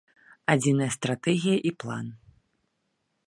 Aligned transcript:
Адзіная 0.53 0.87
стратэгія 0.95 1.57
і 1.71 1.73
план. 1.83 2.05